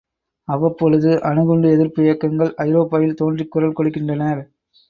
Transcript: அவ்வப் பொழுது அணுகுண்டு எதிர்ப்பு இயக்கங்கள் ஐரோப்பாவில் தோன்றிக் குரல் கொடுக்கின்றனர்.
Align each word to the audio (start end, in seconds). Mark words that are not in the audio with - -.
அவ்வப் 0.47 0.77
பொழுது 0.77 1.21
அணுகுண்டு 1.21 1.67
எதிர்ப்பு 1.71 2.01
இயக்கங்கள் 2.03 2.51
ஐரோப்பாவில் 2.65 3.15
தோன்றிக் 3.15 3.51
குரல் 3.51 3.77
கொடுக்கின்றனர். 3.79 4.41